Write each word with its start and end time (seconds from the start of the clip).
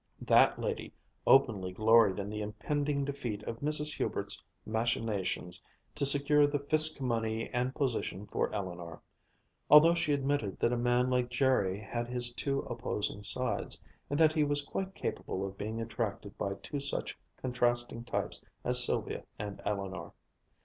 That 0.23 0.57
lady 0.57 0.93
openly 1.27 1.71
gloried 1.73 2.17
in 2.17 2.27
the 2.27 2.41
impending 2.41 3.05
defeat 3.05 3.43
of 3.43 3.59
Mrs. 3.59 3.95
Hubert's 3.97 4.43
machinations 4.65 5.63
to 5.93 6.07
secure 6.07 6.47
the 6.47 6.57
Fiske 6.57 6.99
money 6.99 7.51
and 7.51 7.75
position 7.75 8.25
for 8.25 8.51
Eleanor; 8.51 8.99
although 9.69 9.93
she 9.93 10.11
admitted 10.11 10.59
that 10.59 10.73
a 10.73 10.75
man 10.75 11.11
like 11.11 11.29
Jerry 11.29 11.79
had 11.79 12.07
his 12.07 12.33
two 12.33 12.61
opposing 12.61 13.21
sides, 13.21 13.79
and 14.09 14.19
that 14.19 14.33
he 14.33 14.43
was 14.43 14.63
quite 14.65 14.95
capable 14.95 15.45
of 15.45 15.55
being 15.55 15.79
attracted 15.79 16.35
by 16.35 16.55
two 16.55 16.79
such 16.79 17.15
contrasting 17.37 18.03
types 18.03 18.43
as 18.63 18.83
Sylvia 18.83 19.23
and 19.37 19.61
Eleanor. 19.67 20.13